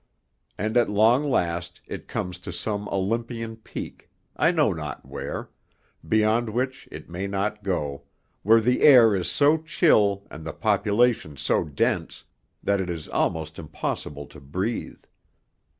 And 0.57 0.77
at 0.77 0.89
long 0.89 1.23
last 1.29 1.79
it 1.85 2.07
comes 2.07 2.39
to 2.39 2.51
some 2.51 2.89
Olympian 2.89 3.55
peak 3.55 4.09
I 4.35 4.49
know 4.49 4.73
not 4.73 5.05
where 5.07 5.51
beyond 6.09 6.49
which 6.49 6.89
it 6.91 7.07
may 7.07 7.27
not 7.27 7.61
go, 7.61 8.05
where 8.41 8.59
the 8.61 8.81
air 8.81 9.15
is 9.15 9.29
so 9.29 9.59
chill 9.59 10.25
and 10.31 10.43
the 10.43 10.53
population 10.53 11.37
so 11.37 11.63
dense, 11.63 12.23
that 12.63 12.81
it 12.81 12.89
is 12.89 13.09
almost 13.09 13.59
impossible 13.59 14.25
to 14.25 14.39
breathe. 14.41 15.03